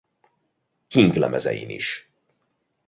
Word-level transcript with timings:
King 0.87 1.13
lemezein 1.19 1.69
is. 1.69 2.09